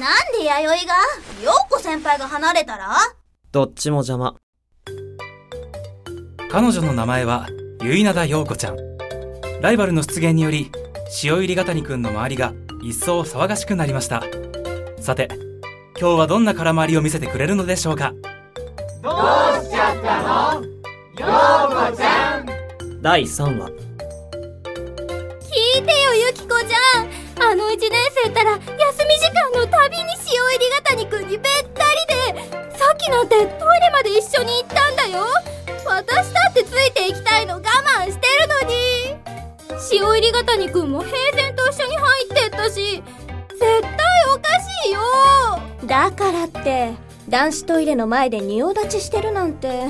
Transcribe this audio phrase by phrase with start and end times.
[0.00, 0.94] なんで弥生が
[1.42, 2.96] 陽子先輩が離れたら？
[3.52, 4.34] どっちも邪魔。
[6.50, 7.46] 彼女の名前は
[7.80, 8.76] 結灘陽子ちゃん。
[9.60, 10.72] ライバルの出現により
[11.22, 12.52] 塩入りヶ谷くんの周りが
[12.82, 14.24] 一層騒がしくなりました。
[15.00, 15.28] さて
[16.00, 18.14] 今日はどんな空回りを見せてくれるのでしょうか？
[23.00, 23.83] 第3話。
[33.04, 35.24] でさっきなんてトイレまで一緒に行ったんだよ。
[35.86, 38.74] 私だってついていきたいの我慢してるのに。
[39.92, 43.02] 塩入りが谷くんも平然と一緒に入ってったし
[43.50, 43.90] 絶対
[44.34, 44.48] おか
[44.84, 45.00] しいよ。
[45.86, 46.92] だからって
[47.28, 49.88] 男子トイレの前で仁王立ちしてるなんて。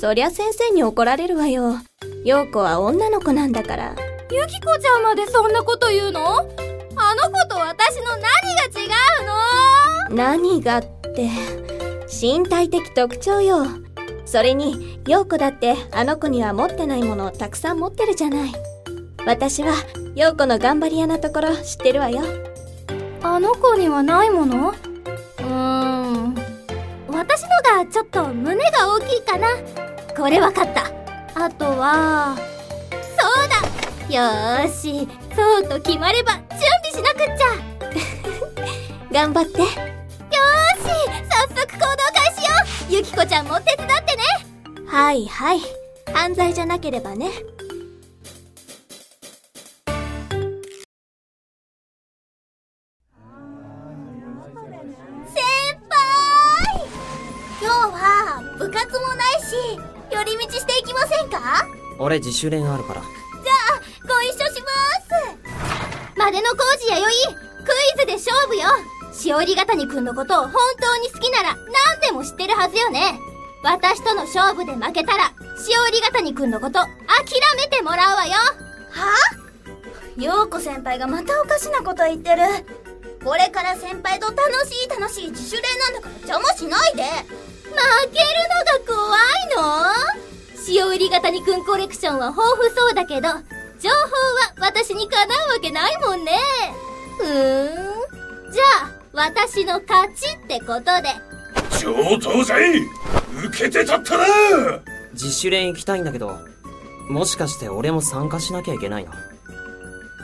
[0.00, 1.76] そりゃ先生に怒られるわよ。
[2.24, 3.94] 陽子は女の子なんだから。
[4.32, 6.38] ゆきこちゃんまでそんなこと言うの？
[6.96, 8.86] あの子と私の何が違
[10.08, 10.16] うの？
[10.16, 10.82] 何がっ
[11.14, 11.28] て
[12.12, 13.66] 身体的特徴よ。
[14.24, 18.52] それに陽子だってあの子には持ってないものをたくさん持ってるじゃない。
[19.26, 19.74] 私は
[20.14, 22.22] 陽子の頑張り屋なところ知ってるわよ。
[23.22, 24.70] あの子にはないもの？
[24.70, 26.34] うーん。
[27.08, 29.48] 私のがちょっと胸が大きいかな。
[30.16, 30.84] これわかった。
[31.34, 32.36] あとは
[33.18, 34.14] そうだ。
[34.14, 35.08] よーし。
[35.34, 36.42] そうと決まれば準
[36.92, 37.46] 備しなくっちゃ。
[39.12, 39.91] 頑張って
[43.12, 44.22] きこちゃんも手伝ってね。
[44.88, 45.60] はいはい。
[46.14, 47.30] 犯罪じゃなければね。
[55.26, 55.42] 先
[55.90, 56.00] 輩。
[57.60, 59.78] 今日は部活もないし
[60.10, 61.66] 寄り道していきませんか？
[61.98, 63.02] 俺自主練あるから。
[64.08, 64.68] ご一緒しま
[65.02, 66.18] す。
[66.18, 68.62] までの工事弥生クイズで勝負よ
[69.12, 73.18] しおりがたにくんのことを本当に好きなら何でも知ってるはずよね。
[73.62, 75.32] 私との勝負で負けたらし
[75.78, 76.88] おりがたにくんのこと諦
[77.56, 78.32] めてもらうわよ。
[78.90, 79.14] は
[80.16, 82.42] 陽子先輩がまたおかしなこと言ってる。
[83.24, 87.02] これから先輩と楽しい楽しい自主練なんだから邪魔しないで。
[87.04, 87.78] 負
[88.12, 90.60] けるのが怖いの？
[90.60, 96.32] しおりがたにくんコレクションは豊富そうだけど情報は私にかなうわけないもんね。
[97.18, 98.52] ふーん。
[98.52, 101.10] じゃあ私の勝ちってことで。
[101.78, 104.24] 上等罪受けて立ったな。
[105.12, 106.38] 自主練行きたいんだけど、
[107.10, 109.12] もしかして俺も参加しなきゃいけないの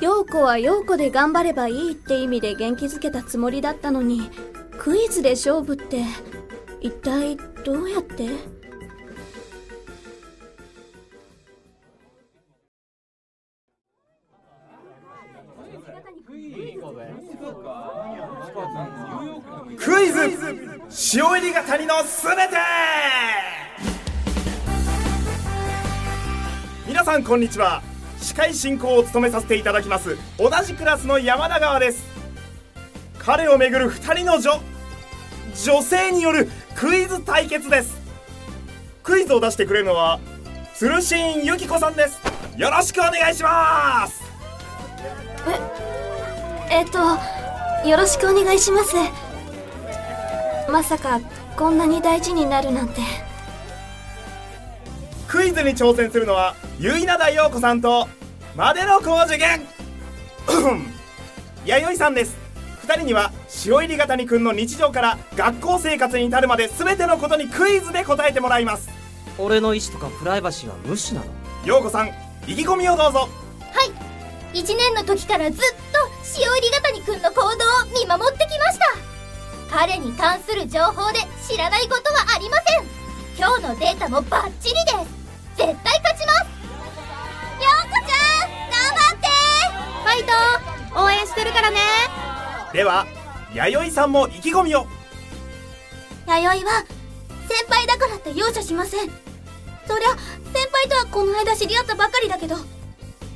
[0.00, 4.30] 陽子は陽子で頑張ればいいって意味で元気づけたつもりだったのに
[4.78, 6.02] クイズで勝負って
[6.80, 8.28] 一体どうやって？
[16.26, 16.80] クイズ
[19.76, 20.20] クイズ
[21.16, 22.56] 塩入りが谷のすべて。
[26.86, 27.82] 皆さんこんにちは。
[28.20, 32.04] 司会進行を務めさせていただきます同じクラスの山田川です。
[33.18, 34.60] 彼をめぐる2人の女
[35.64, 37.96] 女性によるクイズ対決です。
[39.02, 40.20] クイズを出してくれるのは
[40.74, 42.20] 鶴新由紀子さんです。
[42.56, 44.22] よろしくお願いします。
[46.70, 47.35] えっと
[47.86, 48.96] よろしくお願いします。
[50.68, 51.20] まさか
[51.56, 53.00] こんなに大事になるなんて。
[55.28, 58.08] クイズに挑戦するのは結稲田陽子さんと
[58.56, 59.62] マデの工事源
[61.64, 62.36] 弥生さんです。
[62.86, 63.32] 2人には
[63.64, 68.88] 塩入りが谷くんの日常から学校生活に至るまで全てのことにクイズで答えてもらいます。
[69.38, 71.26] 俺の意思とかプライバシーは無視なの。
[71.64, 72.10] 陽子さん
[72.48, 73.20] 意気込みをどうぞ。
[73.20, 73.28] は
[73.84, 74.58] い。
[74.58, 75.85] 1年の時からずっと
[76.26, 77.52] しおりがたにくんの行動を
[77.94, 79.76] 見守ってきました。
[79.78, 82.84] 彼に関する情報で知らないことはありません。
[83.38, 84.96] 今日のデータもバッチリです。
[85.56, 86.46] 絶対勝ちます。
[87.62, 89.28] ようこちゃん頑張って。
[90.04, 90.24] ファイ
[90.94, 91.78] ト応援してるからね。
[92.72, 93.06] では
[93.54, 94.86] 弥生さんも意気込みを。
[96.26, 96.84] 弥生は
[97.48, 99.10] 先輩だからって容赦しません。
[99.86, 100.08] そりゃ
[100.52, 102.56] 先輩とはこの間知り合ったばかりだけど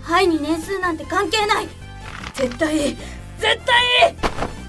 [0.00, 1.68] はいに年数なんて関係ない
[2.38, 2.96] 絶対絶
[3.66, 4.14] 対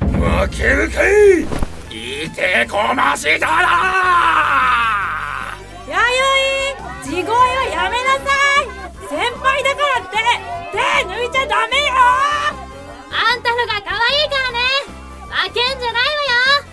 [0.09, 1.43] 負けるかい。
[2.25, 3.57] いてこましたな
[5.87, 5.93] 弥
[7.03, 7.11] 生。
[7.11, 8.33] 地声はやめなさ
[8.63, 8.65] い。
[9.07, 10.17] 先輩だからって
[10.71, 11.93] 手抜いちゃダメよ。
[13.11, 14.57] あんたのが可愛いからね。
[15.29, 16.65] 負けんじゃないわよ。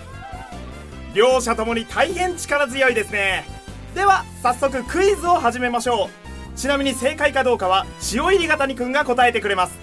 [1.13, 3.45] 両者ともに大変力強いですね。
[3.95, 6.09] では早速クイズを始めましょ
[6.55, 6.59] う。
[6.59, 7.85] ちなみに正解かどうかは
[8.15, 9.79] 塩入りが谷くんが答えてくれます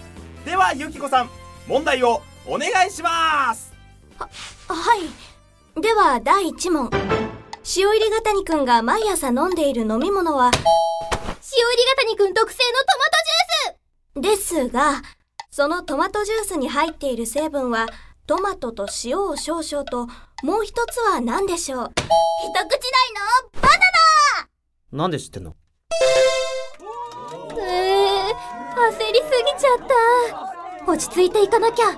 [0.45, 1.29] ではゆきこさん
[1.67, 3.73] 問題をお願いします。
[4.17, 4.27] は
[4.97, 5.81] い。
[5.81, 6.89] では、第1問。
[7.77, 12.59] 塩入りが谷くんが毎朝飲んでいる飲み物は、塩入りが谷くん特製
[14.19, 14.37] のトマトジュース。
[14.37, 15.01] ですが、
[15.49, 17.87] そのトマトジュースに入っている成分は、
[18.27, 20.07] トマトと塩を少々と、
[20.43, 21.85] もう一つは何でしょう？
[21.85, 22.67] 一口大
[23.53, 24.97] のバナ。
[24.97, 25.55] なんで知ってんの？
[28.89, 29.87] りすぎちゃっ
[30.85, 30.91] た。
[30.91, 31.97] 落ち着いていかなきゃ。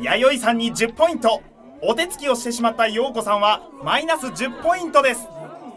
[0.00, 1.42] 弥生さんに10ポイント。
[1.82, 5.28] お手つきをしてしまった陽子さんはマイナス10ポイントです。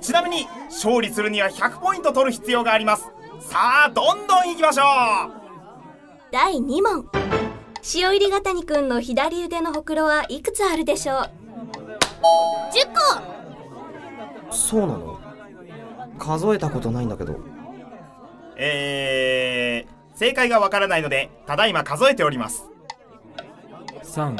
[0.01, 3.11] ちなみに勝利するには100ポイント取る必要があります。
[3.41, 4.85] さあどんどん行きましょう。
[6.31, 7.09] 第2問。
[7.95, 11.29] 塩入りが谷くんの左腕のほくろはいくつあるでしょう？10
[14.49, 14.53] 個。
[14.53, 15.19] そうなの？
[16.17, 17.39] 数えたことないんだけど。
[18.57, 19.08] えー、
[20.19, 22.65] 正解がわからないのでただいま数えております。
[24.03, 24.37] 3う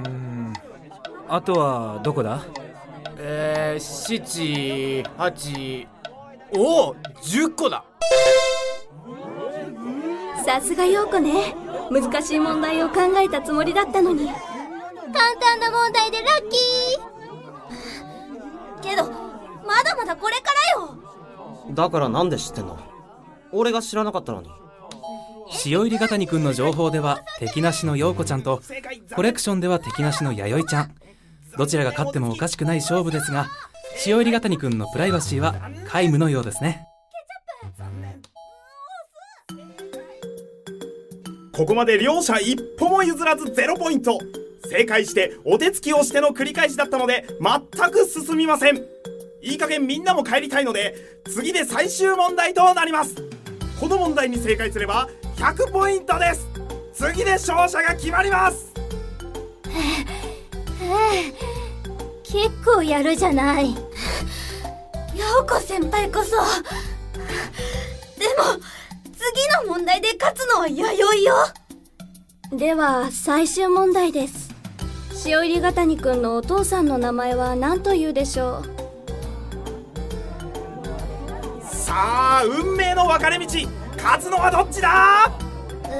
[0.00, 0.52] ーん。
[1.28, 2.44] あとはどこだ？
[3.18, 5.88] えー、7、8、
[6.56, 7.84] おお !10 個だ。
[10.44, 11.56] さすが陽子ね。
[11.90, 14.28] 難しい問題を考えたつもりだったのに。
[14.28, 14.38] 簡
[15.40, 18.90] 単な問題でラッキー。
[18.90, 19.02] けど、
[19.66, 20.44] まだまだこれか
[20.76, 20.94] らよ。
[21.70, 22.78] だからなんで知ってんの？
[23.50, 24.50] 俺が知らなかったのに
[25.64, 28.60] 塩入りが谷くんの情報では敵なしの陽子ちゃんと
[29.14, 30.94] コレクションでは敵なしの弥生ちゃん。
[31.56, 33.48] どちらが勝ってもおかしくない勝負ですが
[34.06, 36.86] 塩入りが谷くんのプライバシーは皆無のようですね。
[41.52, 44.18] ここまで両者一歩も譲らず0ポイント。
[44.68, 48.76] 正解してお手つきをしての繰り返しだったので全く進みません。
[49.40, 50.94] いい加減みんなも帰りたいので
[51.24, 53.14] 次で最終問題となります。
[53.80, 56.48] この問題に正解すれば100ポイントです。
[56.94, 58.72] 次で勝者が決まります。
[62.24, 63.74] 結構やるじゃない。
[65.14, 66.30] 陽子先輩こそ。
[68.18, 68.44] でも
[69.12, 71.34] 次の問題で勝つのは弥生よ。
[72.52, 74.54] では、最終問題です。
[75.26, 78.64] 塩入りが谷くんのお父さんの名前は何というでしょう？
[81.64, 83.46] さあ運命の分かれ道
[83.96, 85.26] 勝つのはどっちだ？
[85.84, 85.92] うー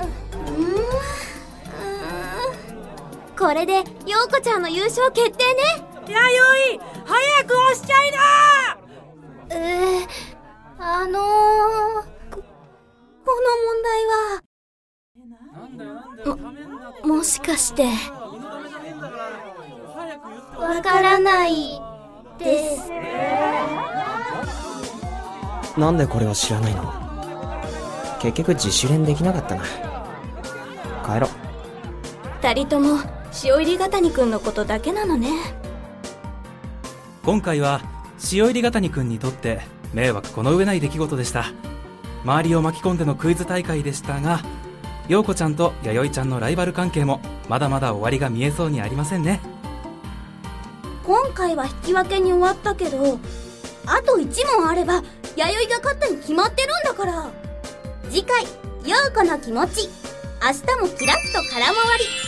[0.00, 0.02] ん。
[0.02, 1.82] うー
[3.32, 3.36] ん。
[3.38, 5.82] これで陽子ちゃんの優勝決定ね。
[6.06, 6.14] 弥
[6.78, 8.18] 生早く押しちゃいな！
[9.50, 10.06] えー、
[10.78, 11.22] あのー、
[12.30, 12.42] こ
[13.24, 14.42] この問題は。
[17.06, 17.88] も、もしかして。
[20.58, 21.80] わからない
[22.38, 22.90] です
[25.76, 26.92] なんでこれは知らないの？
[28.20, 29.62] 結局自主練できなかったな。
[31.04, 31.26] 帰ろ。
[31.26, 31.30] う
[32.40, 33.00] 二人とも
[33.44, 35.30] 塩入りが谷くんのことだけなのね。
[37.24, 37.80] 今回は
[38.32, 39.62] 塩入りが谷くんにとって
[39.92, 41.46] 迷惑この上ない出来事でした。
[42.24, 44.40] 周りを巻き込んでのクイズ大会でしたが
[45.08, 49.40] 陽子ちゃんと弥生ちゃんのライバル関係もまだまだ終わりが見えそうにありませんね。
[51.04, 53.18] 今回は引き分けに終わったけど
[53.84, 55.02] あと1問あれば
[55.36, 57.30] 弥生が勝ったに決まってるんだから。
[58.10, 58.44] 次回
[58.84, 59.88] 「陽子の気持ち」
[60.40, 62.23] 明日もキラッと空回り。